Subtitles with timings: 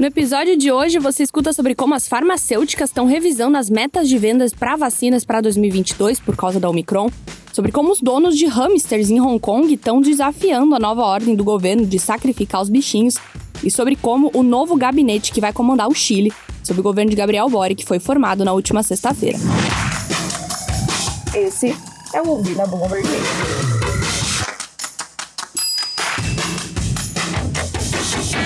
[0.00, 4.16] No episódio de hoje, você escuta sobre como as farmacêuticas estão revisando as metas de
[4.16, 7.10] vendas para vacinas para 2022 por causa da Omicron,
[7.52, 11.44] sobre como os donos de hamsters em Hong Kong estão desafiando a nova ordem do
[11.44, 13.16] governo de sacrificar os bichinhos
[13.62, 16.32] e sobre como o novo gabinete que vai comandar o Chile,
[16.64, 19.36] sob o governo de Gabriel Boric, foi formado na última sexta-feira.
[21.34, 21.76] Esse
[22.14, 23.06] é o Ouvir na Bloomberg.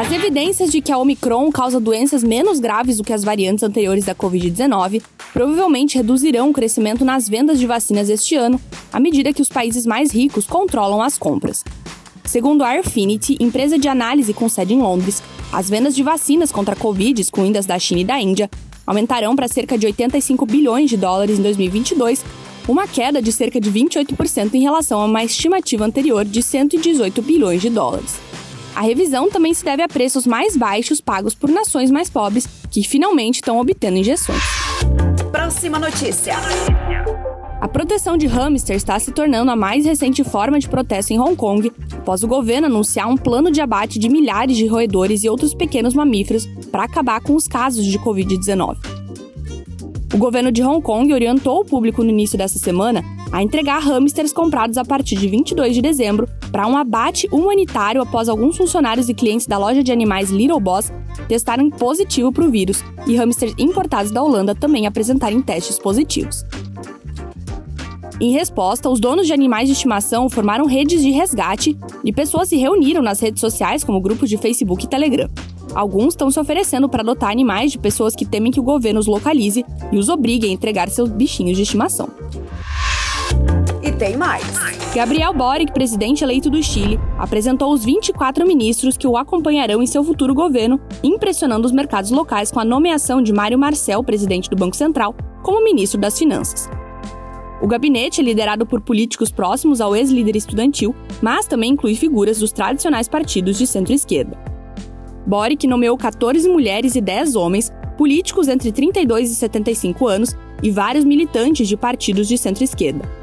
[0.00, 4.06] As evidências de que a Omicron causa doenças menos graves do que as variantes anteriores
[4.06, 8.58] da Covid-19 provavelmente reduzirão o crescimento nas vendas de vacinas este ano,
[8.90, 11.62] à medida que os países mais ricos controlam as compras.
[12.24, 16.74] Segundo a Airfinity, empresa de análise com sede em Londres, as vendas de vacinas contra
[16.74, 18.48] a Covid, excluídas da China e da Índia,
[18.86, 22.24] aumentarão para cerca de 85 bilhões de dólares em 2022,
[22.66, 27.60] uma queda de cerca de 28% em relação a uma estimativa anterior de 118 bilhões
[27.60, 28.29] de dólares.
[28.74, 32.82] A revisão também se deve a preços mais baixos pagos por nações mais pobres que
[32.82, 34.42] finalmente estão obtendo injeções.
[35.30, 36.34] Próxima notícia.
[37.60, 41.36] A proteção de hamsters está se tornando a mais recente forma de protesto em Hong
[41.36, 45.54] Kong, após o governo anunciar um plano de abate de milhares de roedores e outros
[45.54, 48.78] pequenos mamíferos para acabar com os casos de Covid-19.
[50.14, 54.32] O governo de Hong Kong orientou o público no início dessa semana a entregar hamsters
[54.32, 59.14] comprados a partir de 22 de dezembro para um abate humanitário após alguns funcionários e
[59.14, 60.92] clientes da loja de animais Little Boss
[61.28, 66.44] testarem positivo para o vírus e hamsters importados da Holanda também apresentarem testes positivos.
[68.20, 72.56] Em resposta, os donos de animais de estimação formaram redes de resgate e pessoas se
[72.56, 75.30] reuniram nas redes sociais, como grupos de Facebook e Telegram.
[75.74, 79.06] Alguns estão se oferecendo para adotar animais de pessoas que temem que o governo os
[79.06, 82.10] localize e os obrigue a entregar seus bichinhos de estimação.
[84.00, 84.42] Tem mais.
[84.94, 90.02] Gabriel Boric, presidente eleito do Chile, apresentou os 24 ministros que o acompanharão em seu
[90.02, 94.74] futuro governo, impressionando os mercados locais com a nomeação de Mário Marcel, presidente do Banco
[94.74, 96.66] Central, como ministro das Finanças.
[97.60, 102.52] O gabinete é liderado por políticos próximos ao ex-líder estudantil, mas também inclui figuras dos
[102.52, 104.34] tradicionais partidos de centro-esquerda.
[105.26, 111.04] Boric nomeou 14 mulheres e 10 homens, políticos entre 32 e 75 anos e vários
[111.04, 113.19] militantes de partidos de centro-esquerda.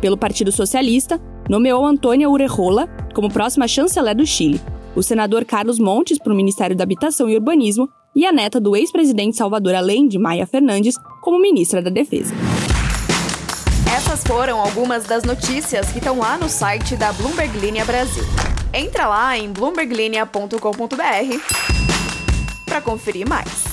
[0.00, 4.60] Pelo Partido Socialista, nomeou Antônia Urejola como próxima chanceler do Chile,
[4.94, 8.76] o senador Carlos Montes para o Ministério da Habitação e Urbanismo e a neta do
[8.76, 12.34] ex-presidente Salvador Allende, Maia Fernandes, como ministra da Defesa.
[13.96, 18.24] Essas foram algumas das notícias que estão lá no site da Bloomberg Linha Brasil.
[18.72, 20.56] Entra lá em bloomberglinea.com.br
[22.66, 23.67] para conferir mais.